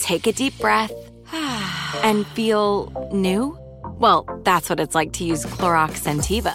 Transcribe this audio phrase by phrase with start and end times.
[0.00, 0.92] take a deep breath,
[2.02, 3.58] and feel new?
[3.98, 6.54] Well, that's what it's like to use Clorox Scentiva.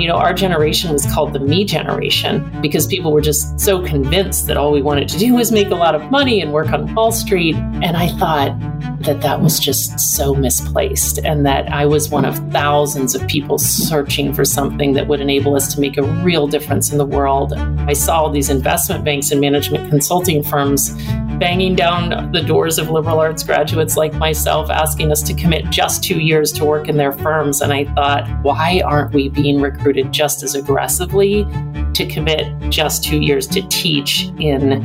[0.00, 4.46] You know, our generation was called the me generation because people were just so convinced
[4.46, 6.94] that all we wanted to do was make a lot of money and work on
[6.94, 7.54] Wall Street.
[7.54, 8.58] And I thought
[9.00, 13.58] that that was just so misplaced and that I was one of thousands of people
[13.58, 17.52] searching for something that would enable us to make a real difference in the world.
[17.52, 20.96] I saw all these investment banks and management consulting firms
[21.40, 26.04] banging down the doors of liberal arts graduates like myself, asking us to commit just
[26.04, 27.62] two years to work in their firms.
[27.62, 31.44] And I thought, why aren't we being recruited just as aggressively
[31.94, 34.84] to commit just two years to teach in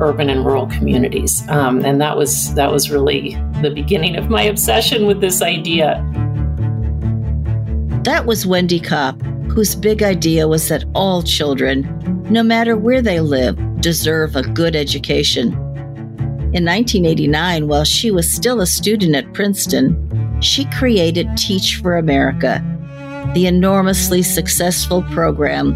[0.00, 1.46] urban and rural communities?
[1.50, 6.02] Um, and that was that was really the beginning of my obsession with this idea.
[8.04, 11.84] That was Wendy Kopp, whose big idea was that all children,
[12.30, 15.69] no matter where they live, deserve a good education.
[16.52, 19.96] In 1989, while she was still a student at Princeton,
[20.40, 22.60] she created Teach for America,
[23.34, 25.74] the enormously successful program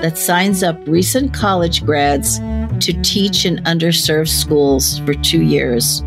[0.00, 2.38] that signs up recent college grads
[2.80, 6.02] to teach in underserved schools for two years,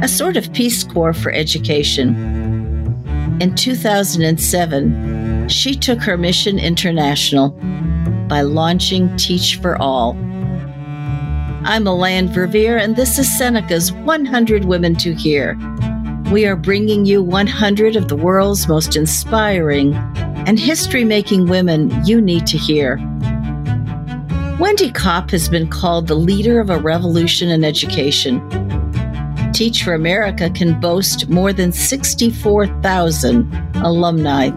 [0.00, 2.16] a sort of Peace Corps for education.
[3.42, 7.50] In 2007, she took her mission international
[8.26, 10.14] by launching Teach for All
[11.66, 15.56] I'm Melanne Verveer, and this is Seneca's 100 Women to Hear.
[16.30, 19.94] We are bringing you 100 of the world's most inspiring
[20.46, 22.98] and history making women you need to hear.
[24.60, 28.46] Wendy Kopp has been called the leader of a revolution in education.
[29.54, 34.50] Teach for America can boast more than 64,000 alumni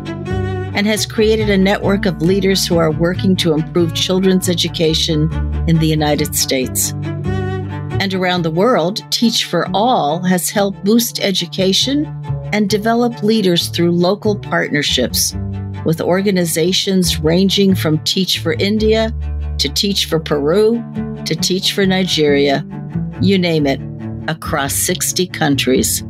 [0.75, 5.29] and has created a network of leaders who are working to improve children's education
[5.67, 6.93] in the United States.
[7.99, 12.05] And around the world, Teach for All has helped boost education
[12.53, 15.35] and develop leaders through local partnerships
[15.85, 19.13] with organizations ranging from Teach for India
[19.57, 20.83] to Teach for Peru
[21.25, 22.65] to Teach for Nigeria,
[23.21, 23.81] you name it,
[24.29, 26.01] across 60 countries.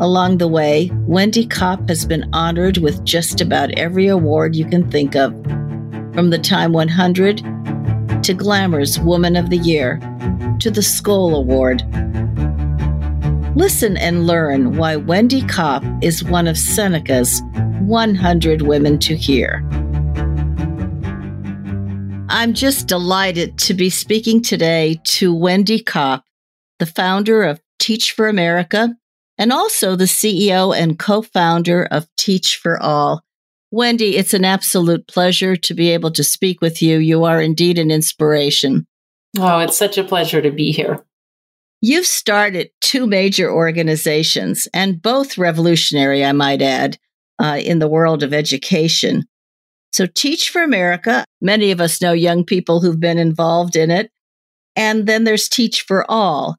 [0.00, 4.90] Along the way, Wendy Kopp has been honored with just about every award you can
[4.90, 5.32] think of,
[6.14, 7.42] from the Time 100
[8.22, 9.98] to Glamour's Woman of the Year
[10.60, 11.82] to the Skoll Award.
[13.56, 17.42] Listen and learn why Wendy Kopp is one of Seneca's
[17.80, 19.68] 100 Women to Hear.
[22.28, 26.24] I'm just delighted to be speaking today to Wendy Kopp,
[26.78, 28.96] the founder of Teach for America
[29.38, 33.24] and also the CEO and co founder of Teach for All.
[33.74, 36.98] Wendy, it's an absolute pleasure to be able to speak with you.
[36.98, 38.86] You are indeed an inspiration.
[39.38, 41.02] Oh, it's such a pleasure to be here.
[41.80, 46.98] You've started two major organizations, and both revolutionary, I might add,
[47.38, 49.24] uh, in the world of education.
[49.90, 54.10] So, Teach for America, many of us know young people who've been involved in it.
[54.76, 56.56] And then there's Teach for All.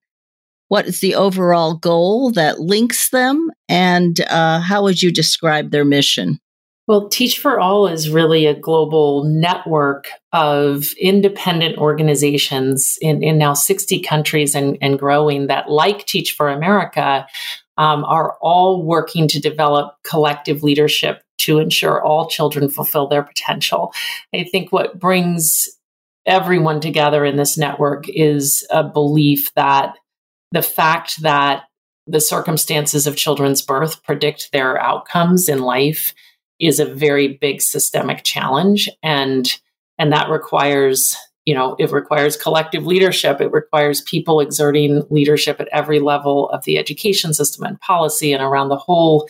[0.68, 3.51] What is the overall goal that links them?
[3.69, 6.39] And uh, how would you describe their mission?
[6.86, 13.54] Well, Teach for All is really a global network of independent organizations in, in now
[13.54, 17.26] 60 countries and, and growing that, like Teach for America,
[17.78, 23.94] um, are all working to develop collective leadership to ensure all children fulfill their potential.
[24.34, 25.70] I think what brings
[26.26, 29.96] everyone together in this network is a belief that
[30.52, 31.64] the fact that
[32.08, 36.14] the circumstances of children's birth predict their outcomes in life
[36.65, 38.89] is a very big systemic challenge.
[39.01, 39.51] And
[39.98, 41.15] and that requires
[41.45, 43.42] you know it requires collective leadership.
[43.42, 48.42] It requires people exerting leadership at every level of the education system and policy and
[48.42, 49.27] around the whole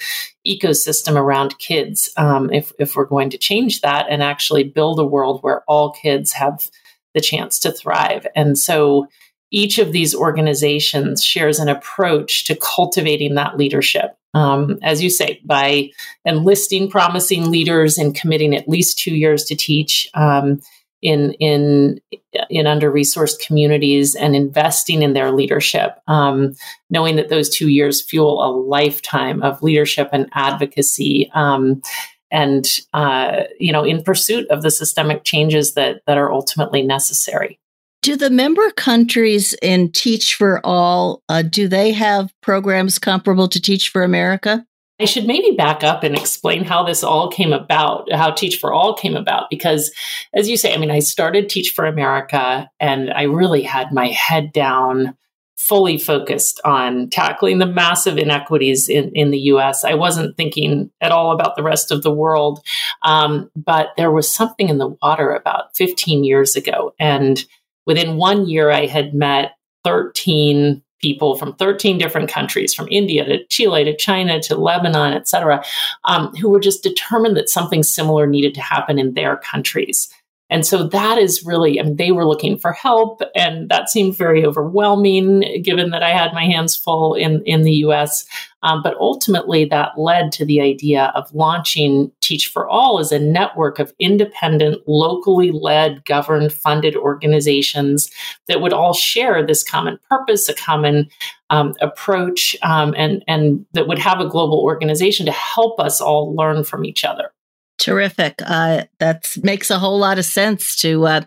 [0.47, 5.05] ecosystem around kids um, if, if we're going to change that and actually build a
[5.05, 6.69] world where all kids have
[7.13, 8.27] the chance to thrive.
[8.35, 9.07] And so
[9.53, 14.17] each of these organizations shares an approach to cultivating that leadership.
[14.33, 15.91] Um, as you say, by
[16.25, 20.59] enlisting promising leaders and committing at least two years to teach um,
[21.03, 22.01] in in
[22.49, 26.55] in under resourced communities and investing in their leadership, um,
[26.89, 31.29] knowing that those two years fuel a lifetime of leadership and advocacy.
[31.35, 31.83] Um,
[32.31, 37.59] and uh, you know, in pursuit of the systemic changes that that are ultimately necessary.
[38.03, 43.61] Do the member countries in Teach for All uh, do they have programs comparable to
[43.61, 44.65] Teach for America?
[44.99, 48.73] I should maybe back up and explain how this all came about, how Teach for
[48.73, 49.89] All came about, because
[50.33, 54.07] as you say, I mean, I started Teach for America and I really had my
[54.07, 55.15] head down,
[55.55, 59.85] fully focused on tackling the massive inequities in, in the US.
[59.85, 62.59] I wasn't thinking at all about the rest of the world.
[63.03, 66.93] Um, but there was something in the water about 15 years ago.
[66.99, 67.45] And
[67.85, 69.53] within one year, I had met
[69.83, 75.27] 13 people from 13 different countries, from India to Chile to China to Lebanon, et
[75.27, 75.63] cetera,
[76.05, 80.09] um, who were just determined that something similar needed to happen in their countries.
[80.53, 84.15] And so that is really, I mean, they were looking for help, and that seemed
[84.15, 88.23] very overwhelming given that I had my hands full in, in the US.
[88.61, 93.17] Um, but ultimately, that led to the idea of launching Teach for All as a
[93.17, 98.11] network of independent, locally led, governed, funded organizations
[98.47, 101.09] that would all share this common purpose, a common
[101.49, 106.35] um, approach, um, and, and that would have a global organization to help us all
[106.35, 107.31] learn from each other.
[107.77, 108.35] Terrific.
[108.45, 111.21] Uh, that makes a whole lot of sense to uh,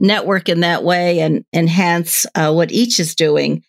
[0.00, 3.62] network in that way and enhance uh, what each is doing.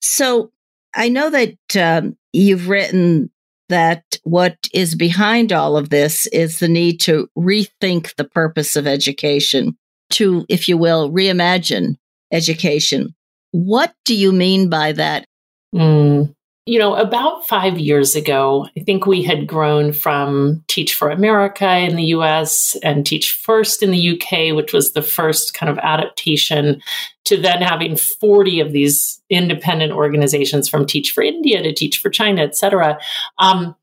[0.00, 0.50] So
[0.94, 3.30] I know that um, you've written
[3.68, 8.86] that what is behind all of this is the need to rethink the purpose of
[8.86, 9.76] education,
[10.10, 11.94] to, if you will, reimagine
[12.32, 13.14] education.
[13.52, 15.24] What do you mean by that?
[15.74, 16.34] Mm
[16.66, 21.78] you know, about five years ago, I think we had grown from Teach for America
[21.78, 25.78] in the US and Teach First in the UK, which was the first kind of
[25.78, 26.82] adaptation,
[27.24, 32.10] to then having 40 of these independent organizations from Teach for India to Teach for
[32.10, 32.98] China, et cetera.
[33.38, 33.74] Um,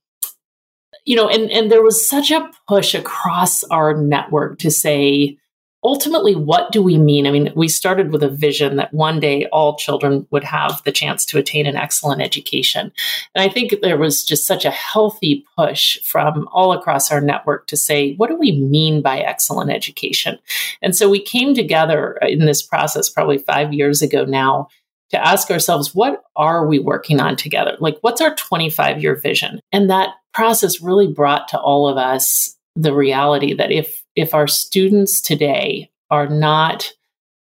[1.05, 5.37] you know, and, and there was such a push across our network to say,
[5.87, 7.25] ultimately, what do we mean?
[7.25, 10.91] I mean, we started with a vision that one day all children would have the
[10.91, 12.91] chance to attain an excellent education.
[13.33, 17.67] And I think there was just such a healthy push from all across our network
[17.67, 20.37] to say, what do we mean by excellent education?
[20.81, 24.67] And so we came together in this process probably five years ago now
[25.11, 27.77] to ask ourselves, what are we working on together?
[27.79, 29.61] Like, what's our 25 year vision?
[29.71, 34.47] And that process really brought to all of us the reality that if if our
[34.47, 36.91] students today are not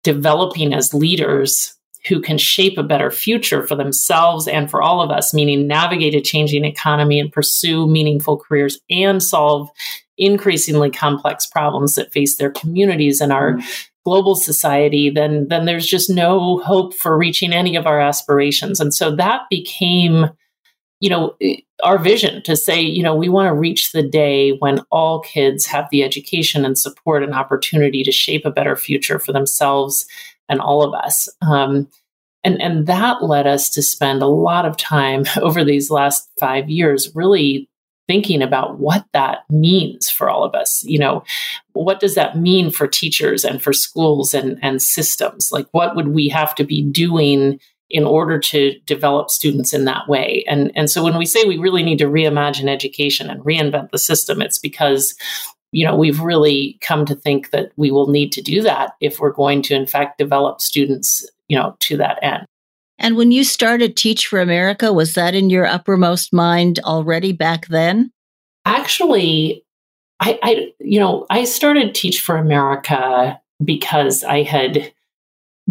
[0.05, 1.75] developing as leaders
[2.07, 6.15] who can shape a better future for themselves and for all of us, meaning navigate
[6.15, 9.69] a changing economy and pursue meaningful careers and solve
[10.19, 13.59] increasingly complex problems that face their communities and our
[14.05, 18.79] global society, then, then there's just no hope for reaching any of our aspirations.
[18.79, 20.31] And so that became
[21.01, 21.37] you know,
[21.83, 25.67] our vision to say, you know, we want to reach the day when all kids
[25.67, 30.07] have the education and support and opportunity to shape a better future for themselves
[30.49, 31.29] and all of us.
[31.43, 31.89] Um,
[32.43, 36.69] and, and that led us to spend a lot of time over these last five
[36.69, 37.69] years really
[38.09, 40.83] thinking about what that means for all of us.
[40.85, 41.23] You know,
[41.75, 45.53] what does that mean for teachers and for schools and, and systems?
[45.53, 47.61] Like, what would we have to be doing
[47.91, 50.45] in order to develop students in that way.
[50.47, 53.99] And, and so when we say we really need to reimagine education and reinvent the
[53.99, 55.15] system, it's because
[55.73, 59.21] you know we've really come to think that we will need to do that if
[59.21, 62.47] we're going to in fact develop students you know, to that end.
[62.99, 67.69] And when you started Teach for America, was that in your uppermost mind already back
[67.69, 68.11] then?
[68.65, 69.65] Actually,
[70.21, 74.93] I, I you know, I started Teach for America because I had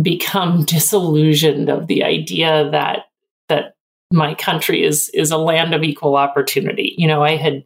[0.02, 3.06] become disillusioned of the idea that
[3.50, 3.76] that
[4.12, 6.96] my country is is a land of equal opportunity.
[6.98, 7.64] You know, I had,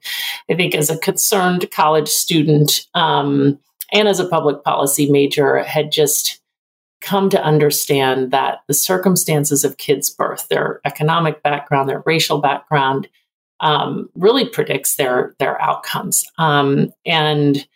[0.49, 3.59] I think, as a concerned college student um,
[3.91, 6.39] and as a public policy major, had just
[7.01, 13.07] come to understand that the circumstances of kids' birth, their economic background, their racial background,
[13.59, 16.25] um, really predicts their their outcomes.
[16.37, 17.67] Um, and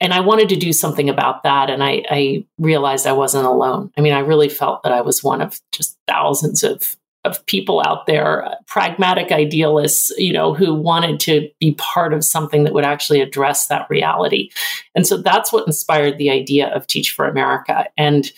[0.00, 1.70] and I wanted to do something about that.
[1.70, 3.92] And I, I realized I wasn't alone.
[3.96, 7.82] I mean, I really felt that I was one of just thousands of of people
[7.84, 12.84] out there, pragmatic idealists, you know, who wanted to be part of something that would
[12.84, 14.50] actually address that reality.
[14.94, 17.86] And so that's what inspired the idea of Teach for America.
[17.96, 18.30] And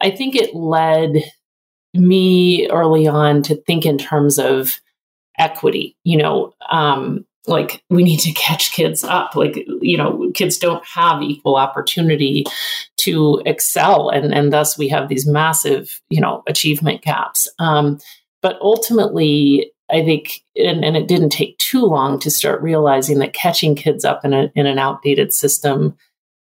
[0.00, 1.30] I think it led
[1.94, 4.80] me early on to think in terms of
[5.38, 9.34] equity, you know, um, like we need to catch kids up.
[9.34, 12.44] Like you know kids don't have equal opportunity
[12.98, 17.48] to excel and and thus we have these massive you know achievement gaps.
[17.58, 17.98] Um,
[18.42, 23.34] but ultimately i think and, and, it didn't take too long to start realizing that
[23.34, 25.94] catching kids up in, a, in an outdated system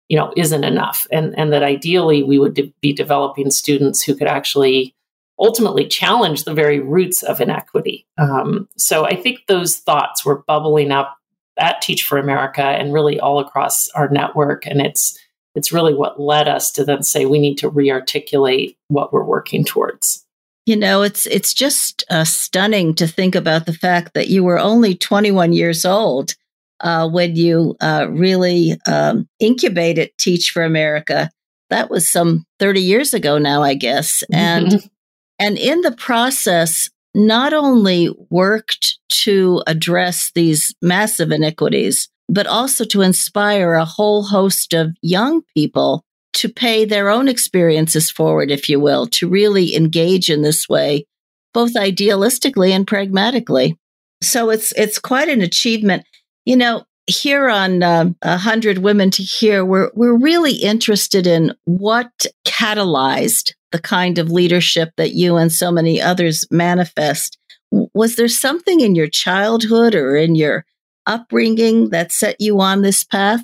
[0.09, 1.07] you know isn't enough.
[1.11, 4.95] And and that ideally we would de- be developing students who could actually
[5.39, 8.05] ultimately challenge the very roots of inequity.
[8.17, 11.17] Um, so I think those thoughts were bubbling up
[11.57, 14.65] at Teach for America and really all across our network.
[14.65, 15.17] And it's
[15.55, 19.65] it's really what led us to then say we need to rearticulate what we're working
[19.65, 20.25] towards.
[20.65, 24.59] You know, it's it's just uh, stunning to think about the fact that you were
[24.59, 26.35] only 21 years old
[26.81, 31.29] uh, when you uh, really um, incubated Teach for America.
[31.69, 34.23] That was some 30 years ago now, I guess.
[34.31, 34.87] And mm-hmm.
[35.39, 43.01] And in the process, not only worked to address these massive inequities, but also to
[43.01, 46.03] inspire a whole host of young people
[46.33, 51.05] to pay their own experiences forward, if you will, to really engage in this way,
[51.53, 53.77] both idealistically and pragmatically.
[54.21, 56.05] So it's it's quite an achievement.
[56.45, 61.55] You know, here on um, uh, hundred women to hear, we're we're really interested in
[61.65, 62.11] what
[62.45, 67.37] catalyzed the kind of leadership that you and so many others manifest.
[67.71, 70.65] Was there something in your childhood or in your
[71.05, 73.43] upbringing that set you on this path?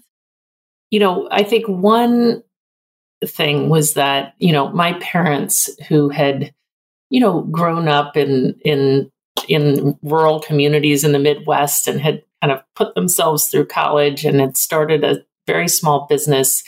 [0.92, 2.44] You know, I think one
[3.26, 6.54] thing was that, you know, my parents who had,
[7.10, 9.12] you know, grown up in in
[9.48, 14.40] in rural communities in the Midwest and had kind of put themselves through college and
[14.40, 16.64] had started a very small business,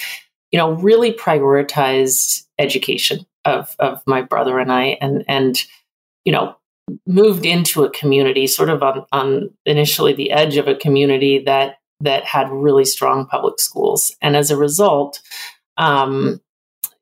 [0.52, 5.58] you know, really prioritized education of of my brother and I, and and
[6.26, 6.56] you know
[7.06, 11.78] moved into a community, sort of on on initially the edge of a community that
[12.02, 15.22] that had really strong public schools, and as a result,
[15.78, 16.42] um,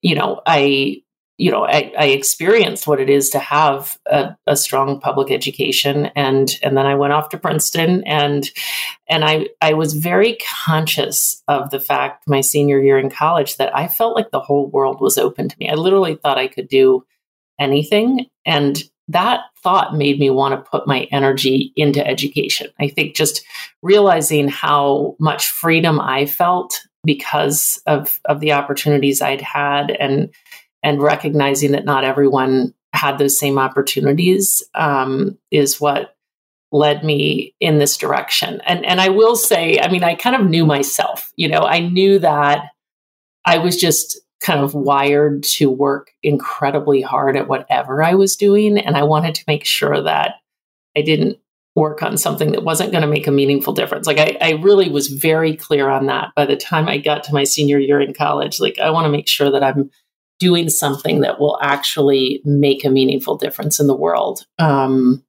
[0.01, 1.01] you know, I
[1.37, 6.07] you know I, I, experienced what it is to have a, a, strong public education
[6.15, 8.49] and and then i went off to princeton and
[9.09, 13.75] and i i was very conscious of the fact my senior year in college that
[13.75, 15.69] i felt like the whole world was open to me.
[15.69, 17.05] I literally thought i could do
[17.59, 22.67] anything and that thought made me want to put my energy into education.
[22.79, 23.43] I think just
[23.83, 30.33] realizing how much freedom i felt because of of the opportunities i'd had and
[30.85, 36.15] and recognizing that not everyone had those same opportunities um, is what
[36.71, 38.61] led me in this direction.
[38.65, 41.33] And and I will say, I mean, I kind of knew myself.
[41.35, 42.67] You know, I knew that
[43.45, 48.77] I was just kind of wired to work incredibly hard at whatever I was doing,
[48.77, 50.35] and I wanted to make sure that
[50.95, 51.39] I didn't
[51.73, 54.07] work on something that wasn't going to make a meaningful difference.
[54.07, 57.33] Like I, I really was very clear on that by the time I got to
[57.33, 58.61] my senior year in college.
[58.61, 59.89] Like I want to make sure that I'm
[60.39, 64.45] doing something that will actually make a meaningful difference in the world.
[64.59, 65.23] Um,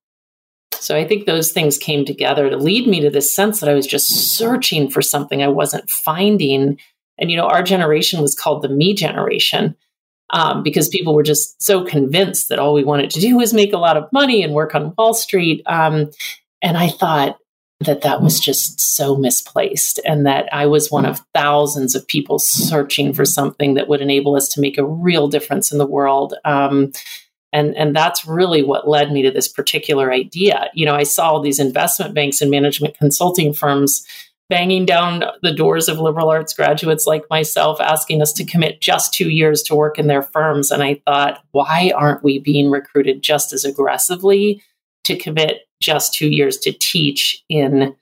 [0.74, 3.74] so I think those things came together to lead me to this sense that I
[3.74, 6.78] was just searching for something I wasn't finding.
[7.18, 9.76] And, you know, our generation was called the me generation
[10.30, 13.72] um, because people were just so convinced that all we wanted to do was make
[13.72, 15.62] a lot of money and work on Wall Street.
[15.66, 16.10] Um,
[16.62, 17.38] and I thought,
[17.80, 22.38] that that was just so misplaced and that I was one of thousands of people
[22.38, 26.34] searching for something that would enable us to make a real difference in the world.
[26.44, 26.92] Um,
[27.52, 30.70] and, and that's really what led me to this particular idea.
[30.74, 34.06] You know, I saw these investment banks and management consulting firms
[34.48, 39.12] banging down the doors of liberal arts graduates like myself, asking us to commit just
[39.12, 40.70] two years to work in their firms.
[40.70, 44.62] And I thought, why aren't we being recruited just as aggressively
[45.04, 47.94] to commit just two years to teach in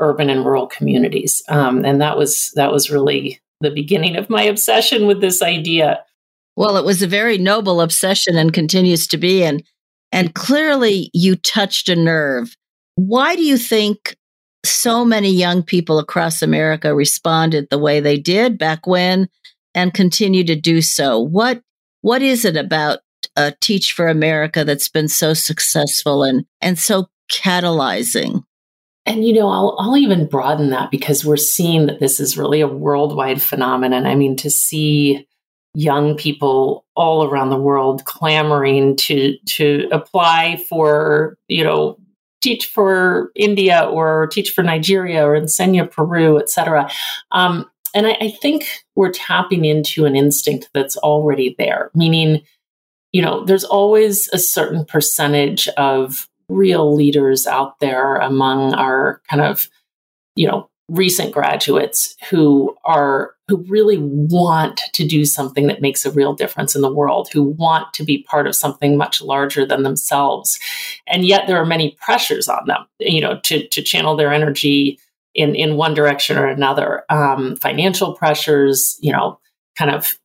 [0.00, 1.42] urban and rural communities?
[1.48, 6.04] Um, and that was that was really the beginning of my obsession with this idea.
[6.56, 9.42] Well, it was a very noble obsession and continues to be.
[9.44, 9.62] And
[10.12, 12.56] and clearly you touched a nerve.
[12.94, 14.16] Why do you think
[14.66, 19.28] so many young people across America responded the way they did back when
[19.74, 21.20] and continue to do so.
[21.20, 21.62] What
[22.02, 23.00] what is it about
[23.36, 28.44] uh, Teach for America that's been so successful and and so catalyzing?
[29.04, 32.60] And you know, I'll I'll even broaden that because we're seeing that this is really
[32.60, 34.06] a worldwide phenomenon.
[34.06, 35.26] I mean, to see
[35.74, 41.98] young people all around the world clamoring to to apply for you know
[42.42, 46.90] teach for India or teach for Nigeria or Enseña Peru, etc.
[47.32, 52.42] Um, and I, I think we're tapping into an instinct that's already there, meaning,
[53.12, 59.42] you know, there's always a certain percentage of real leaders out there among our kind
[59.42, 59.68] of,
[60.34, 66.10] you know, recent graduates who are who really want to do something that makes a
[66.10, 69.82] real difference in the world who want to be part of something much larger than
[69.82, 70.58] themselves.
[71.06, 74.98] And yet there are many pressures on them you know to to channel their energy
[75.34, 77.04] in in one direction or another.
[77.08, 79.40] Um, financial pressures you know
[79.76, 80.18] kind of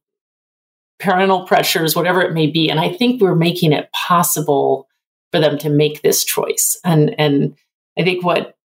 [0.99, 2.69] parental pressures whatever it may be.
[2.69, 4.87] And i think we're making it possible
[5.31, 6.77] for them to make this choice.
[6.83, 7.55] And and
[7.97, 8.55] i think what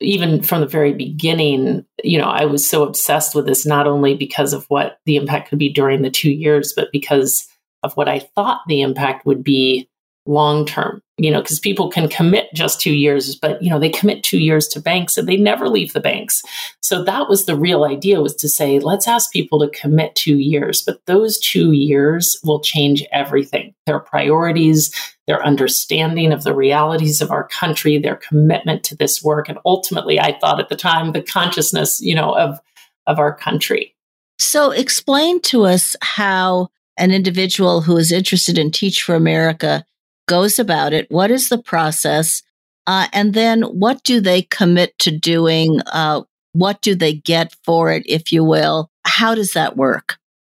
[0.00, 4.14] even from the very beginning, you know, I was so obsessed with this, not only
[4.14, 7.46] because of what the impact could be during the two years, but because
[7.82, 9.88] of what I thought the impact would be
[10.26, 13.90] long term you know because people can commit just two years but you know they
[13.90, 16.42] commit two years to banks and they never leave the banks.
[16.80, 20.38] So that was the real idea was to say let's ask people to commit two
[20.38, 23.74] years but those two years will change everything.
[23.86, 24.92] Their priorities
[25.26, 30.18] their understanding of the realities of our country their commitment to this work and ultimately
[30.18, 32.58] i thought at the time the consciousness you know of
[33.06, 33.94] of our country.
[34.38, 39.84] So explain to us how an individual who is interested in teach for america
[40.30, 41.10] goes about it?
[41.10, 42.44] What is the process?
[42.86, 45.80] Uh, and then what do they commit to doing?
[45.92, 48.90] Uh, what do they get for it, if you will?
[49.04, 50.18] How does that work?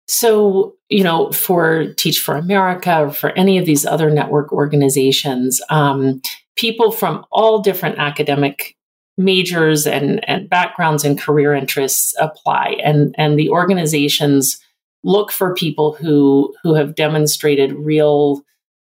[0.09, 5.61] So, you know, for Teach for America or for any of these other network organizations,
[5.71, 6.21] um,
[6.57, 8.77] people from all different academic
[9.17, 12.77] majors and, and backgrounds and career interests apply.
[12.83, 14.61] And, and the organizations
[15.05, 18.43] look for people who, who have demonstrated real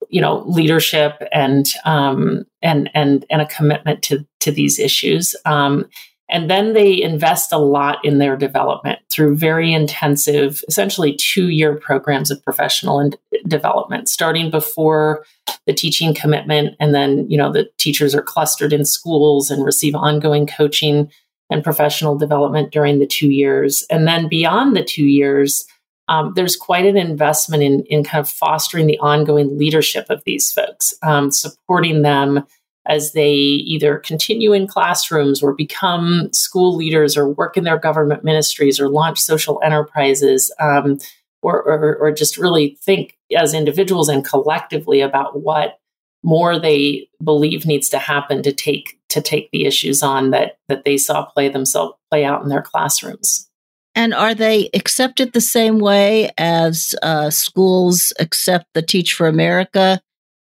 [0.10, 5.36] you know leadership and um, and and and a commitment to to these issues.
[5.46, 5.86] Um,
[6.28, 11.76] and then they invest a lot in their development through very intensive, essentially two year
[11.76, 13.16] programs of professional and
[13.48, 15.24] development, starting before
[15.68, 16.76] the teaching commitment.
[16.80, 21.12] And then, you know, the teachers are clustered in schools and receive ongoing coaching
[21.52, 23.86] and professional development during the two years.
[23.92, 25.66] And then beyond the two years,
[26.08, 30.52] um, there's quite an investment in, in kind of fostering the ongoing leadership of these
[30.52, 32.46] folks, um, supporting them
[32.88, 38.24] as they either continue in classrooms or become school leaders or work in their government
[38.24, 41.00] ministries or launch social enterprises um,
[41.42, 45.80] or, or, or just really think as individuals and collectively about what
[46.24, 50.84] more they believe needs to happen to take to take the issues on that that
[50.84, 53.50] they saw play themselves play out in their classrooms.
[53.96, 60.02] And are they accepted the same way as uh, schools accept the Teach for America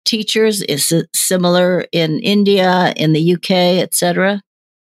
[0.05, 0.61] teachers?
[0.63, 3.51] Is it similar in India, in the UK,
[3.81, 4.41] etc.?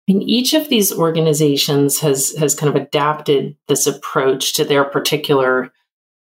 [0.06, 5.72] And each of these organizations has has kind of adapted this approach to their particular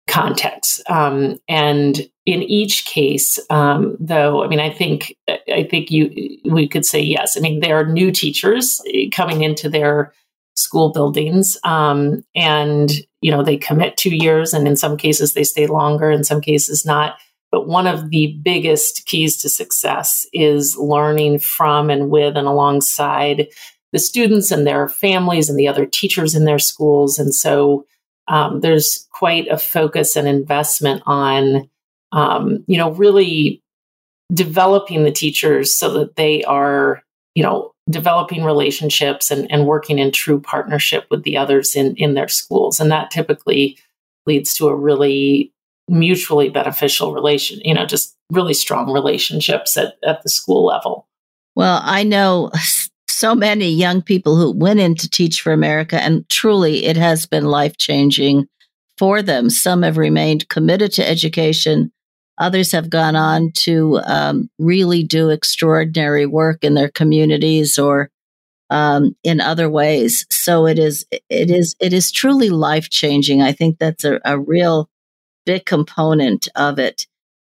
[0.06, 0.82] context.
[0.90, 6.68] Um, and in each case, um, though, I mean, I think I think you we
[6.68, 7.36] could say yes.
[7.36, 10.12] I mean, there are new teachers coming into their
[10.56, 11.56] school buildings.
[11.64, 12.90] Um, and,
[13.20, 16.40] you know, they commit two years, and in some cases they stay longer, in some
[16.40, 17.16] cases not.
[17.50, 23.46] But one of the biggest keys to success is learning from and with and alongside
[23.92, 27.18] the students and their families and the other teachers in their schools.
[27.18, 27.86] And so
[28.26, 31.68] um, there's quite a focus and investment on,
[32.10, 33.62] um, you know, really
[34.32, 37.02] developing the teachers so that they are,
[37.34, 42.14] you know, developing relationships and, and working in true partnership with the others in, in
[42.14, 42.80] their schools.
[42.80, 43.78] And that typically
[44.26, 45.52] leads to a really
[45.88, 51.06] mutually beneficial relation, you know, just really strong relationships at, at the school level.
[51.54, 52.50] Well, I know
[53.08, 57.26] so many young people who went in to teach for America, and truly it has
[57.26, 58.46] been life changing
[58.98, 59.50] for them.
[59.50, 61.92] Some have remained committed to education.
[62.38, 68.10] Others have gone on to um, really do extraordinary work in their communities or
[68.70, 70.26] um, in other ways.
[70.30, 73.42] So it is, it is, it is truly life changing.
[73.42, 74.88] I think that's a, a real
[75.46, 77.06] big component of it.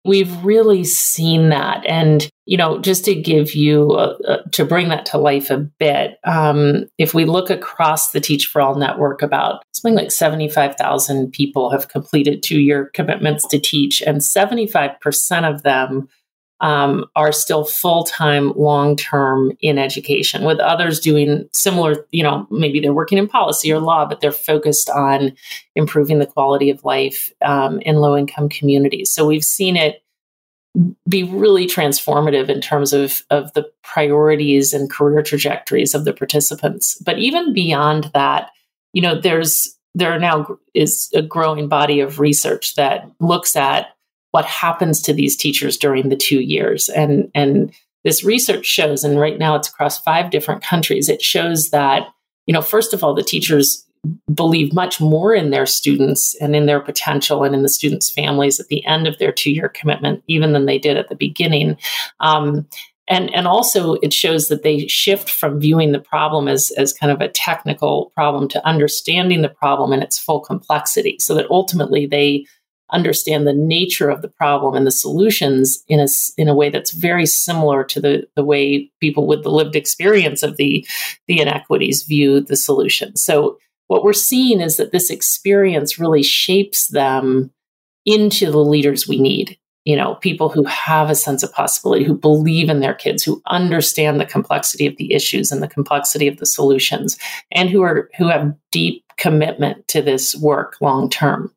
[0.03, 1.85] We've really seen that.
[1.85, 5.57] And, you know, just to give you, a, a, to bring that to life a
[5.57, 11.31] bit, um, if we look across the Teach for All network, about something like 75,000
[11.31, 16.09] people have completed two year commitments to teach, and 75% of them
[16.61, 22.47] um, are still full time, long term in education, with others doing similar, you know,
[22.51, 25.33] maybe they're working in policy or law, but they're focused on
[25.75, 29.13] improving the quality of life um, in low income communities.
[29.13, 30.03] So we've seen it
[31.09, 36.95] be really transformative in terms of, of the priorities and career trajectories of the participants.
[37.03, 38.51] But even beyond that,
[38.93, 43.87] you know, there's there now is a growing body of research that looks at
[44.31, 46.89] what happens to these teachers during the two years.
[46.89, 51.69] And, and this research shows, and right now it's across five different countries, it shows
[51.69, 52.07] that,
[52.47, 53.85] you know, first of all, the teachers
[54.33, 58.59] believe much more in their students and in their potential and in the students' families
[58.59, 61.77] at the end of their two year commitment, even than they did at the beginning.
[62.19, 62.67] Um,
[63.07, 67.11] and, and also it shows that they shift from viewing the problem as, as kind
[67.11, 72.05] of a technical problem to understanding the problem in its full complexity so that ultimately
[72.05, 72.45] they
[72.91, 76.91] understand the nature of the problem and the solutions in a, in a way that's
[76.91, 80.85] very similar to the, the way people with the lived experience of the,
[81.27, 83.15] the inequities view the solution.
[83.15, 87.51] So what we're seeing is that this experience really shapes them
[88.05, 89.57] into the leaders we need.
[89.83, 93.41] You know, people who have a sense of possibility, who believe in their kids, who
[93.47, 97.17] understand the complexity of the issues and the complexity of the solutions,
[97.51, 101.51] and who are who have deep commitment to this work long term.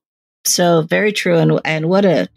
[0.46, 2.28] So very true, and and what a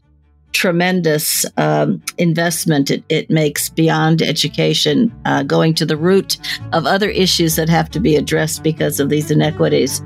[0.53, 6.37] tremendous um, investment it, it makes beyond education, uh, going to the root
[6.73, 10.01] of other issues that have to be addressed because of these inequities.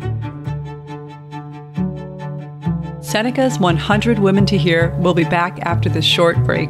[3.02, 6.70] Seneca's 100 Women to Hear will be back after this short break.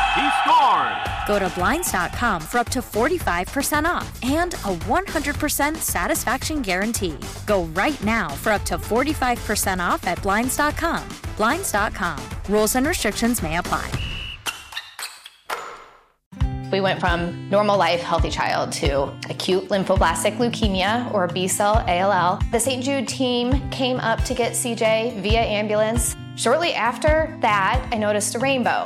[0.15, 0.97] He scored.
[1.25, 7.17] Go to Blinds.com for up to 45% off and a 100% satisfaction guarantee.
[7.45, 11.07] Go right now for up to 45% off at Blinds.com.
[11.37, 12.19] Blinds.com.
[12.49, 13.89] Rules and restrictions may apply.
[16.73, 22.39] We went from normal life, healthy child to acute lymphoblastic leukemia or B cell ALL.
[22.51, 22.83] The St.
[22.83, 26.15] Jude team came up to get CJ via ambulance.
[26.37, 28.85] Shortly after that, I noticed a rainbow.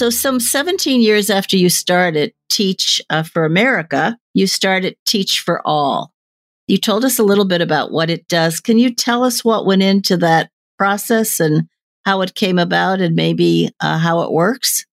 [0.00, 5.60] So, some 17 years after you started Teach uh, for America, you started Teach for
[5.66, 6.10] All.
[6.66, 8.60] You told us a little bit about what it does.
[8.60, 11.68] Can you tell us what went into that process and
[12.06, 14.86] how it came about and maybe uh, how it works?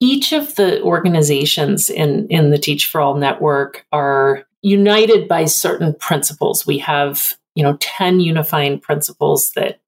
[0.00, 5.92] Each of the organizations in, in the Teach for All network are united by certain
[5.92, 6.66] principles.
[6.66, 9.82] We have you know 10 unifying principles that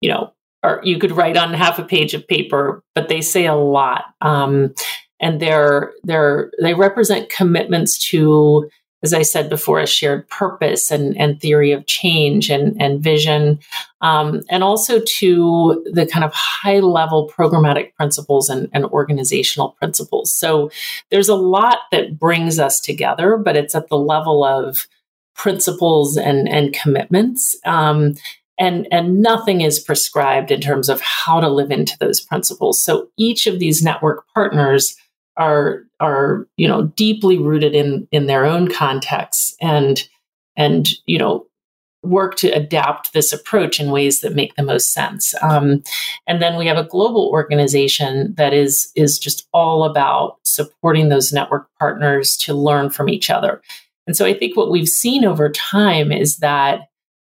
[0.00, 3.46] you know or you could write on half a page of paper but they say
[3.46, 4.74] a lot um,
[5.20, 8.68] and they're they're they represent commitments to
[9.02, 13.58] as I said before, a shared purpose and, and theory of change and, and vision,
[14.00, 20.34] um, and also to the kind of high level programmatic principles and, and, organizational principles.
[20.34, 20.70] So
[21.10, 24.86] there's a lot that brings us together, but it's at the level of
[25.34, 27.56] principles and, and commitments.
[27.64, 28.14] Um,
[28.58, 32.82] and, and nothing is prescribed in terms of how to live into those principles.
[32.84, 34.96] So each of these network partners
[35.36, 40.06] are are you know deeply rooted in in their own contexts and
[40.56, 41.46] and you know
[42.02, 45.82] work to adapt this approach in ways that make the most sense um,
[46.26, 51.32] and then we have a global organization that is is just all about supporting those
[51.32, 53.62] network partners to learn from each other
[54.06, 56.88] and so i think what we've seen over time is that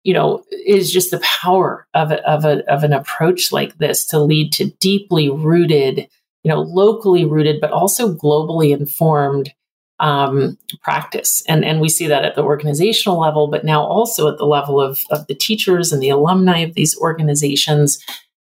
[0.06, 4.06] you know is just the power of, a, of, a, of an approach like this
[4.06, 6.08] to lead to deeply rooted
[6.46, 9.52] you know, locally rooted, but also globally informed
[10.00, 11.44] um, practice.
[11.48, 14.80] And, and we see that at the organizational level, but now also at the level
[14.80, 17.98] of, of the teachers and the alumni of these organizations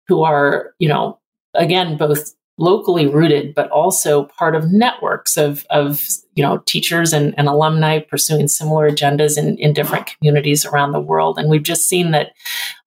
[0.07, 1.19] who are, you know,
[1.53, 7.33] again, both locally rooted, but also part of networks of, of you know, teachers and,
[7.37, 11.39] and alumni pursuing similar agendas in, in different communities around the world.
[11.39, 12.33] And we've just seen that,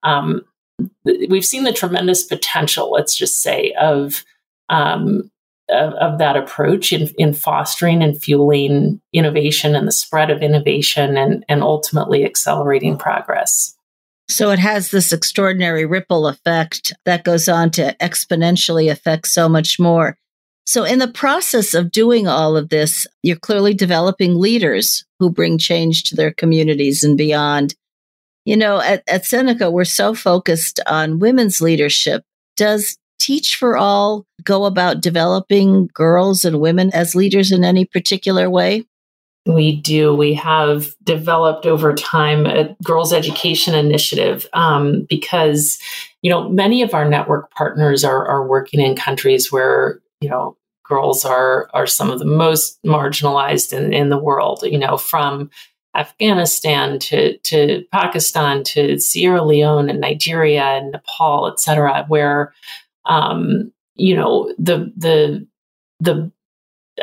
[0.04, 0.42] um,
[1.04, 4.24] we've seen the tremendous potential, let's just say, of
[4.68, 5.30] um,
[5.70, 11.16] of, of, that approach in, in fostering and fueling innovation and the spread of innovation
[11.16, 13.74] and, and ultimately accelerating progress.
[14.28, 19.78] So it has this extraordinary ripple effect that goes on to exponentially affect so much
[19.78, 20.16] more.
[20.66, 25.58] So, in the process of doing all of this, you're clearly developing leaders who bring
[25.58, 27.74] change to their communities and beyond.
[28.46, 32.24] You know, at, at Seneca, we're so focused on women's leadership.
[32.56, 38.50] Does Teach for All go about developing girls and women as leaders in any particular
[38.50, 38.84] way?
[39.46, 40.14] We do.
[40.14, 45.78] We have developed over time a girls' education initiative um, because,
[46.22, 50.56] you know, many of our network partners are, are working in countries where, you know,
[50.86, 54.60] girls are are some of the most marginalized in, in the world.
[54.62, 55.50] You know, from
[55.94, 62.54] Afghanistan to to Pakistan to Sierra Leone and Nigeria and Nepal, et cetera, where
[63.04, 65.46] um, you know, the the
[66.00, 66.32] the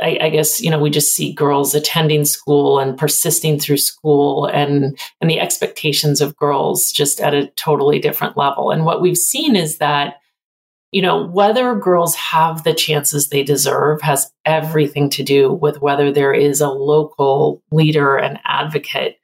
[0.01, 4.45] I, I, guess you know we just see girls attending school and persisting through school
[4.45, 8.71] and and the expectations of girls just at a totally different level.
[8.71, 10.15] And what we've seen is that
[10.91, 16.11] you know whether girls have the chances they deserve has everything to do with whether
[16.11, 19.17] there is a local leader and advocate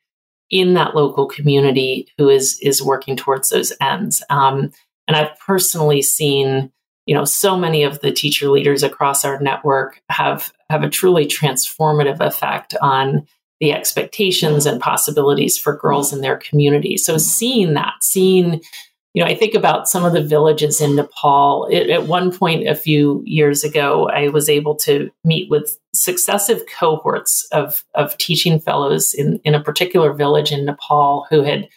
[0.50, 4.24] in that local community who is is working towards those ends.
[4.30, 4.72] Um,
[5.08, 6.72] and I've personally seen,
[7.06, 11.26] you know, so many of the teacher leaders across our network have have a truly
[11.26, 13.28] transformative effect on
[13.60, 16.98] the expectations and possibilities for girls in their community.
[16.98, 18.62] So seeing that, seeing,
[19.14, 21.68] you know, I think about some of the villages in Nepal.
[21.72, 26.62] It, at one point a few years ago, I was able to meet with successive
[26.68, 31.68] cohorts of of teaching fellows in in a particular village in Nepal who had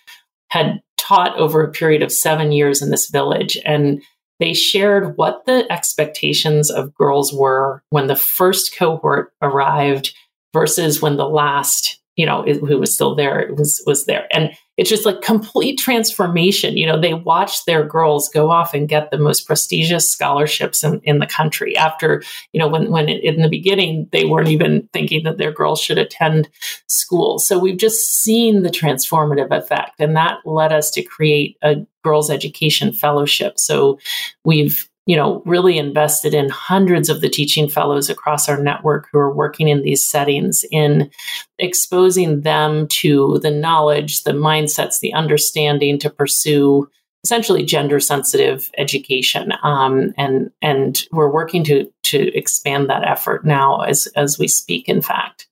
[0.48, 3.56] had taught over a period of seven years in this village.
[3.64, 4.02] And
[4.40, 10.14] they shared what the expectations of girls were when the first cohort arrived
[10.52, 14.28] versus when the last, you know, who was still there was was there.
[14.30, 16.76] And it's just like complete transformation.
[16.76, 21.00] You know, they watched their girls go off and get the most prestigious scholarships in,
[21.04, 24.86] in the country after, you know, when, when it, in the beginning, they weren't even
[24.92, 26.50] thinking that their girls should attend
[26.88, 27.38] school.
[27.38, 29.98] So we've just seen the transformative effect.
[29.98, 33.58] And that led us to create a girls education fellowship.
[33.58, 33.98] So
[34.44, 39.18] we've you know, really invested in hundreds of the teaching fellows across our network who
[39.18, 41.10] are working in these settings in
[41.58, 46.88] exposing them to the knowledge, the mindsets, the understanding to pursue
[47.24, 49.52] essentially gender sensitive education.
[49.64, 54.88] Um, and and we're working to to expand that effort now as as we speak.
[54.88, 55.48] In fact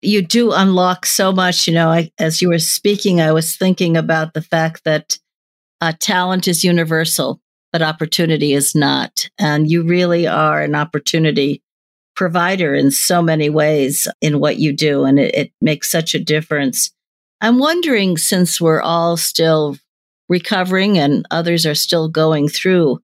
[0.00, 1.66] you do unlock so much.
[1.66, 5.18] You know, I, as you were speaking, I was thinking about the fact that
[5.80, 7.40] uh, talent is universal
[7.74, 9.28] but opportunity is not.
[9.36, 11.60] And you really are an opportunity
[12.14, 15.02] provider in so many ways in what you do.
[15.02, 16.92] And it, it makes such a difference.
[17.40, 19.76] I'm wondering, since we're all still
[20.28, 23.00] recovering and others are still going through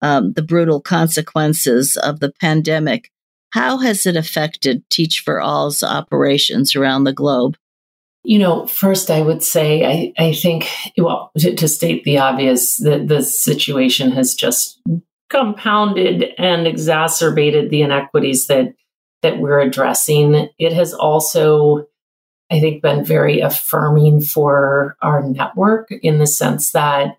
[0.00, 3.10] um, the brutal consequences of the pandemic,
[3.50, 7.58] how has it affected Teach for All's operations around the globe?
[8.24, 12.76] You know, first I would say I, I think well to, to state the obvious
[12.78, 14.80] that the situation has just
[15.28, 18.74] compounded and exacerbated the inequities that
[19.22, 20.48] that we're addressing.
[20.58, 21.86] It has also,
[22.50, 27.18] I think, been very affirming for our network in the sense that,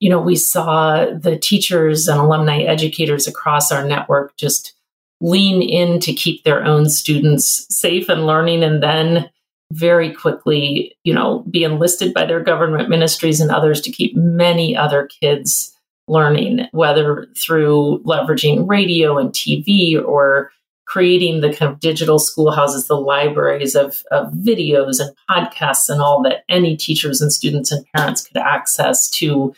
[0.00, 4.74] you know, we saw the teachers and alumni educators across our network just
[5.20, 9.30] lean in to keep their own students safe and learning and then
[9.72, 14.76] very quickly, you know, be enlisted by their government ministries and others to keep many
[14.76, 15.74] other kids
[16.06, 20.50] learning, whether through leveraging radio and TV or
[20.86, 26.22] creating the kind of digital schoolhouses, the libraries of, of videos and podcasts and all
[26.22, 29.54] that any teachers and students and parents could access to,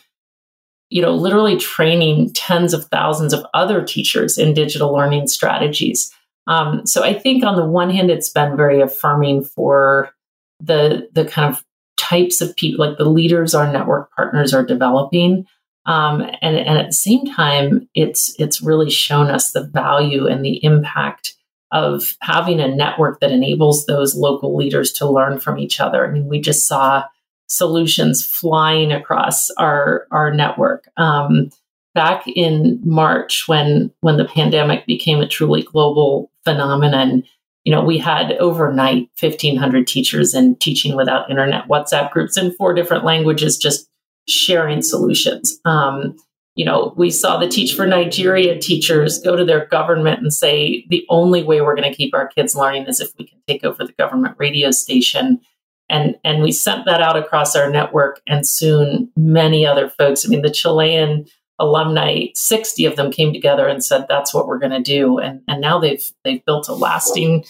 [0.89, 6.11] you know, literally training tens of thousands of other teachers in digital learning strategies.
[6.47, 10.11] Um, so I think on the one hand, it's been very affirming for
[10.59, 11.63] the the kind of
[11.97, 15.45] types of people, like the leaders our network partners are developing.
[15.85, 20.43] Um, and, and at the same time, it's it's really shown us the value and
[20.43, 21.35] the impact
[21.71, 26.05] of having a network that enables those local leaders to learn from each other.
[26.05, 27.03] I mean, we just saw
[27.47, 30.89] solutions flying across our our network.
[30.97, 31.49] Um,
[31.97, 37.23] back in March, when when the pandemic became a truly global phenomenon,
[37.63, 42.75] you know, we had overnight 1,500 teachers in Teaching Without Internet WhatsApp groups in four
[42.75, 43.89] different languages, just
[44.27, 45.59] sharing solutions.
[45.65, 46.15] Um,
[46.53, 50.85] you know, we saw the Teach for Nigeria teachers go to their government and say
[50.89, 53.63] the only way we're going to keep our kids learning is if we can take
[53.63, 55.41] over the government radio station.
[55.89, 60.25] And, and we sent that out across our network, and soon many other folks.
[60.25, 61.25] I mean, the Chilean
[61.59, 65.17] alumni, 60 of them came together and said, that's what we're going to do.
[65.17, 67.45] And, and now they've, they've built a lasting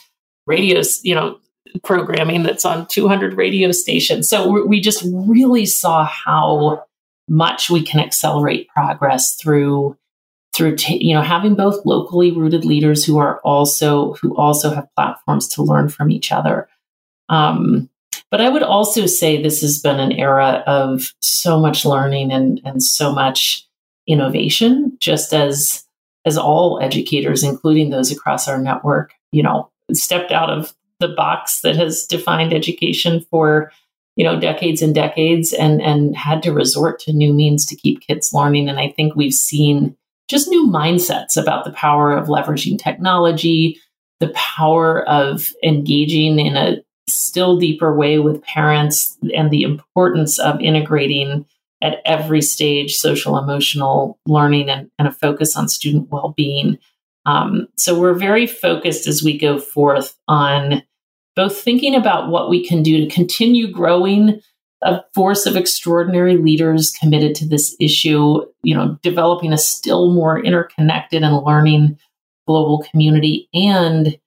[0.46, 1.39] radio, you know,
[1.84, 4.30] programming that's on 200 radio stations.
[4.30, 6.86] So we just really saw how
[7.28, 9.98] much we can accelerate progress through
[10.56, 14.88] through t- you know having both locally rooted leaders who are also who also have
[14.96, 16.67] platforms to learn from each other.
[17.30, 17.89] Um,
[18.32, 22.62] but I would also say this has been an era of so much learning and
[22.65, 23.67] and so much
[24.08, 25.84] innovation, just as
[26.26, 31.62] as all educators, including those across our network, you know, stepped out of the box
[31.62, 33.72] that has defined education for
[34.15, 38.02] you know decades and decades and and had to resort to new means to keep
[38.02, 38.67] kids learning.
[38.67, 39.96] And i think we've seen
[40.28, 43.80] just new mindsets about the power of leveraging technology
[44.20, 50.60] the power of engaging in a still deeper way with parents and the importance of
[50.60, 51.46] integrating
[51.82, 56.78] at every stage social emotional learning and, and a focus on student well-being
[57.26, 60.82] um, so we're very focused as we go forth on
[61.36, 64.42] both thinking about what we can do to continue growing
[64.82, 70.44] a force of extraordinary leaders committed to this issue, you know, developing a still more
[70.44, 71.98] interconnected and learning
[72.48, 74.18] global community and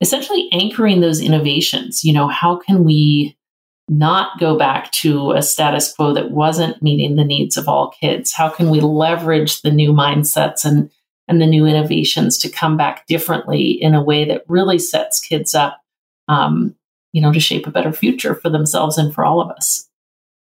[0.00, 2.04] essentially anchoring those innovations.
[2.04, 3.36] You know, how can we
[3.88, 8.32] not go back to a status quo that wasn't meeting the needs of all kids?
[8.32, 10.90] How can we leverage the new mindsets and
[11.28, 15.54] and the new innovations to come back differently in a way that really sets kids
[15.54, 15.78] up,
[16.26, 16.74] um,
[17.12, 19.88] you know, to shape a better future for themselves and for all of us.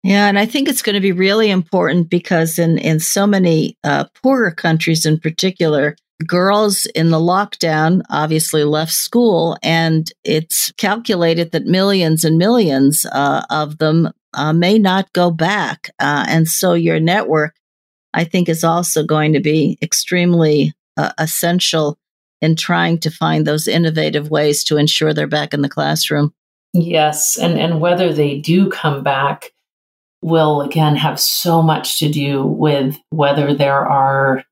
[0.05, 3.77] Yeah, and I think it's going to be really important because in in so many
[3.83, 11.53] uh, poorer countries, in particular, girls in the lockdown obviously left school, and it's calculated
[11.53, 15.91] that millions and millions uh, of them uh, may not go back.
[15.99, 17.55] Uh, and so your network
[18.15, 21.99] I think is also going to be extremely uh, essential
[22.41, 26.33] in trying to find those innovative ways to ensure they're back in the classroom.
[26.73, 29.53] Yes, and and whether they do come back
[30.21, 34.45] will again have so much to do with whether there are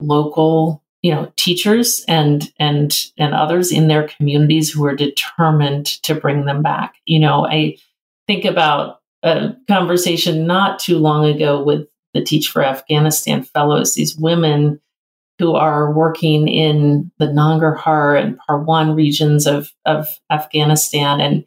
[0.00, 6.14] local you know teachers and and and others in their communities who are determined to
[6.14, 7.76] bring them back you know i
[8.26, 14.16] think about a conversation not too long ago with the Teach for Afghanistan fellows, these
[14.16, 14.80] women
[15.38, 21.20] who are working in the Nangarhar and Parwan regions of, of Afghanistan.
[21.20, 21.44] And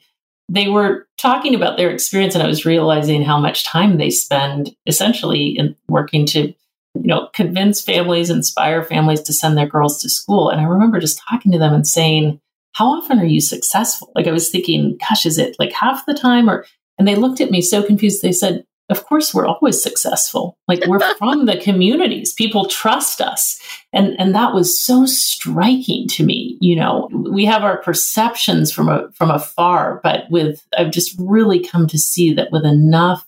[0.47, 4.75] they were talking about their experience, and I was realizing how much time they spend
[4.85, 6.53] essentially in working to,
[6.95, 10.49] you know, convince families, inspire families to send their girls to school.
[10.49, 12.39] And I remember just talking to them and saying,
[12.73, 14.11] How often are you successful?
[14.15, 16.65] Like I was thinking, gosh, is it like half the time or
[16.97, 18.21] and they looked at me so confused.
[18.21, 23.59] They said, of course we're always successful like we're from the communities people trust us
[23.93, 28.89] and and that was so striking to me you know we have our perceptions from
[28.89, 33.25] a from afar but with i've just really come to see that with enough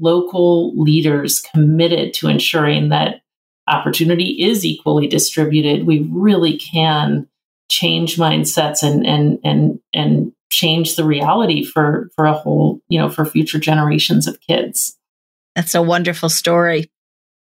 [0.00, 3.22] local leaders committed to ensuring that
[3.66, 7.26] opportunity is equally distributed we really can
[7.70, 13.08] change mindsets and and and and change the reality for for a whole you know
[13.08, 14.96] for future generations of kids.
[15.56, 16.90] That's a wonderful story.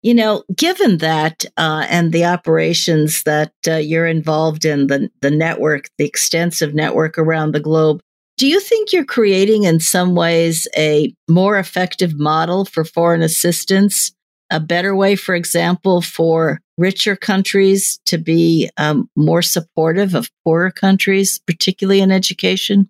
[0.03, 5.31] You know given that uh, and the operations that uh, you're involved in the the
[5.31, 8.01] network the extensive network around the globe
[8.37, 14.13] do you think you're creating in some ways a more effective model for foreign assistance
[14.51, 20.71] a better way, for example, for richer countries to be um, more supportive of poorer
[20.71, 22.89] countries, particularly in education?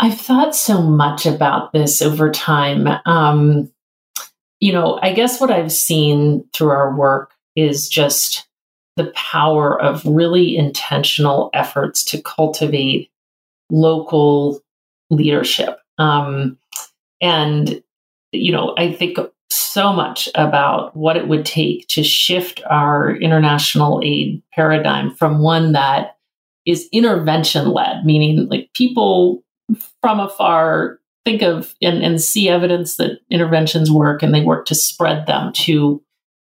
[0.00, 2.88] I've thought so much about this over time.
[3.06, 3.70] Um,
[4.60, 8.48] you know, I guess what I've seen through our work is just
[8.96, 13.10] the power of really intentional efforts to cultivate
[13.70, 14.60] local
[15.10, 15.78] leadership.
[15.98, 16.58] Um,
[17.20, 17.82] and,
[18.32, 19.18] you know, I think
[19.50, 25.72] so much about what it would take to shift our international aid paradigm from one
[25.72, 26.16] that
[26.66, 29.42] is intervention led, meaning like people
[30.02, 34.74] from afar think of and, and see evidence that interventions work and they work to
[34.74, 36.02] spread them to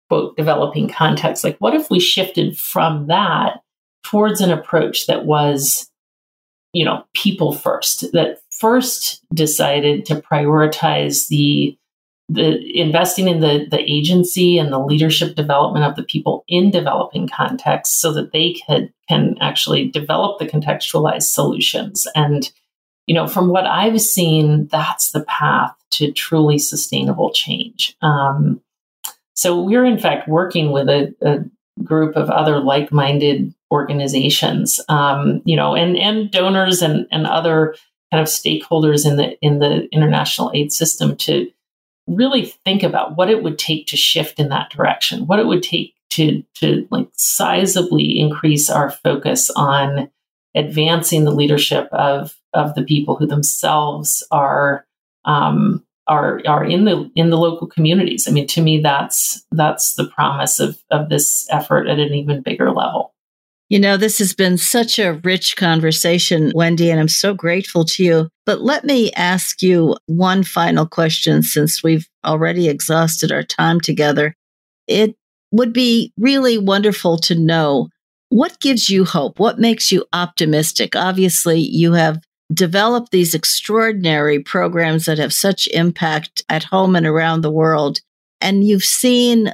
[0.10, 1.44] quote developing contexts.
[1.44, 3.62] Like, what if we shifted from that
[4.04, 5.90] towards an approach that was,
[6.74, 11.78] you know, people first, that first decided to prioritize the
[12.30, 17.28] the investing in the the agency and the leadership development of the people in developing
[17.28, 22.08] contexts so that they can can actually develop the contextualized solutions.
[22.16, 22.50] And
[23.08, 27.96] you know from what i've seen that's the path to truly sustainable change.
[28.02, 28.62] Um,
[29.34, 31.40] so we're in fact working with a, a
[31.84, 37.76] group of other like-minded organizations um, you know and and donors and and other
[38.12, 41.50] kind of stakeholders in the in the international aid system to
[42.08, 45.64] really think about what it would take to shift in that direction, what it would
[45.64, 50.10] take to to like sizably increase our focus on
[50.56, 54.86] advancing the leadership of of the people who themselves are
[55.24, 58.28] um, are are in the in the local communities.
[58.28, 62.42] I mean, to me, that's that's the promise of of this effort at an even
[62.42, 63.14] bigger level.
[63.70, 68.04] You know, this has been such a rich conversation, Wendy, and I'm so grateful to
[68.04, 68.30] you.
[68.46, 74.36] But let me ask you one final question since we've already exhausted our time together.
[74.88, 75.16] It
[75.52, 77.88] would be really wonderful to know
[78.28, 79.40] what gives you hope?
[79.40, 80.96] What makes you optimistic?
[80.96, 82.22] Obviously, you have
[82.54, 88.00] developed these extraordinary programs that have such impact at home and around the world.
[88.40, 89.54] And you've seen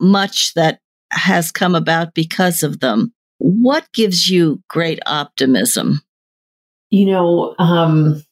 [0.00, 0.80] much that
[1.10, 3.12] has come about because of them.
[3.38, 6.00] What gives you great optimism?
[6.90, 8.22] You know, um,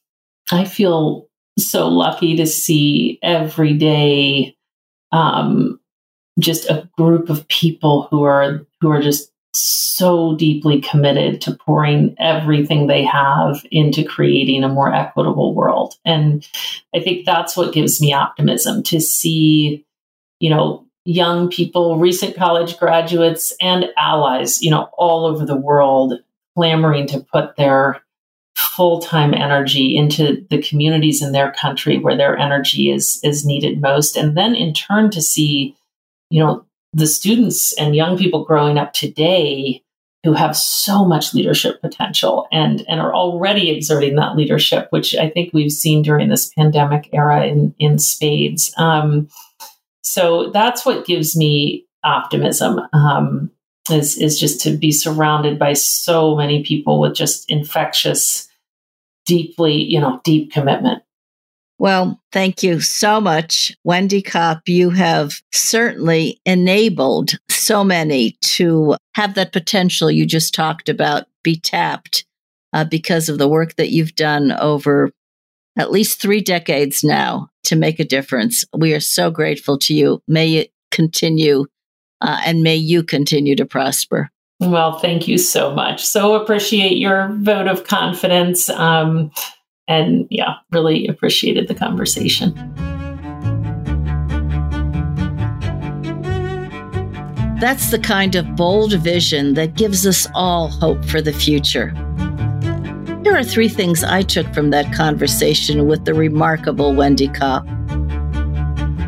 [0.51, 4.55] I feel so lucky to see every day
[5.11, 5.79] um,
[6.39, 12.15] just a group of people who are who are just so deeply committed to pouring
[12.19, 15.95] everything they have into creating a more equitable world.
[16.05, 16.47] And
[16.95, 19.85] I think that's what gives me optimism to see,
[20.39, 26.13] you know, young people, recent college graduates, and allies, you know, all over the world
[26.55, 28.01] clamoring to put their
[28.55, 33.81] full time energy into the communities in their country where their energy is is needed
[33.81, 35.75] most, and then in turn to see,
[36.29, 39.83] you know, the students and young people growing up today
[40.23, 45.29] who have so much leadership potential and and are already exerting that leadership, which I
[45.29, 48.73] think we've seen during this pandemic era in in spades.
[48.77, 49.27] Um,
[50.03, 52.79] so that's what gives me optimism.
[52.93, 53.51] Um,
[53.91, 58.47] is is just to be surrounded by so many people with just infectious,
[59.25, 61.03] deeply, you know, deep commitment.
[61.79, 64.61] Well, thank you so much, Wendy Kopp.
[64.67, 71.59] You have certainly enabled so many to have that potential you just talked about be
[71.59, 72.25] tapped
[72.71, 75.11] uh, because of the work that you've done over
[75.77, 78.65] at least three decades now to make a difference.
[78.75, 80.21] We are so grateful to you.
[80.27, 81.65] May it continue
[82.21, 84.29] uh, and may you continue to prosper.
[84.59, 86.05] Well, thank you so much.
[86.05, 88.69] So appreciate your vote of confidence.
[88.69, 89.31] Um,
[89.87, 92.53] and yeah, really appreciated the conversation.
[97.59, 101.89] That's the kind of bold vision that gives us all hope for the future.
[103.23, 107.65] Here are three things I took from that conversation with the remarkable Wendy Kopp.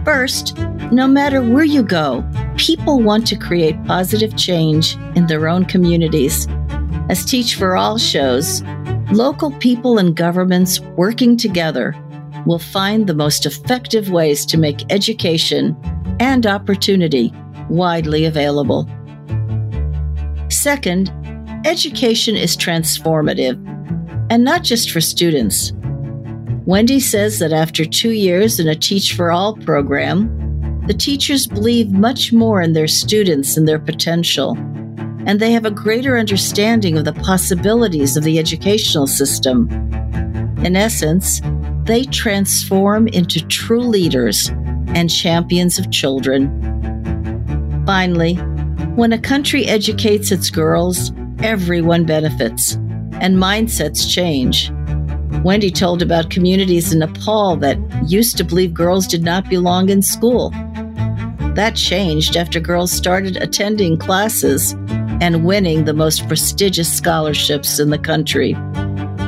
[0.05, 0.57] First,
[0.91, 2.23] no matter where you go,
[2.55, 6.47] people want to create positive change in their own communities.
[7.09, 8.61] As Teach for All shows,
[9.15, 11.95] local people and governments working together
[12.45, 15.75] will find the most effective ways to make education
[16.19, 17.33] and opportunity
[17.69, 18.87] widely available.
[20.49, 21.09] Second,
[21.65, 23.55] education is transformative,
[24.29, 25.71] and not just for students.
[26.65, 30.29] Wendy says that after two years in a Teach for All program,
[30.87, 34.57] the teachers believe much more in their students and their potential,
[35.25, 39.67] and they have a greater understanding of the possibilities of the educational system.
[40.63, 41.41] In essence,
[41.83, 44.49] they transform into true leaders
[44.89, 46.49] and champions of children.
[47.85, 48.35] Finally,
[48.95, 52.75] when a country educates its girls, everyone benefits,
[53.19, 54.71] and mindsets change.
[55.43, 60.01] Wendy told about communities in Nepal that used to believe girls did not belong in
[60.01, 60.49] school.
[61.55, 64.75] That changed after girls started attending classes
[65.21, 68.55] and winning the most prestigious scholarships in the country.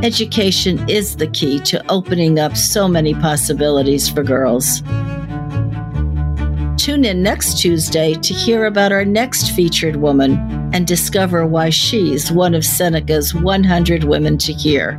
[0.03, 4.81] Education is the key to opening up so many possibilities for girls.
[6.77, 10.37] Tune in next Tuesday to hear about our next featured woman
[10.73, 14.97] and discover why she's one of Seneca's 100 Women to Hear.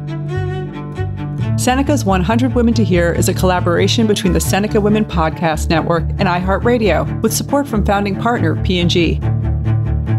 [1.57, 6.23] Seneca's 100 Women to Hear is a collaboration between the Seneca Women Podcast Network and
[6.23, 9.21] iHeartRadio with support from founding partner P&G.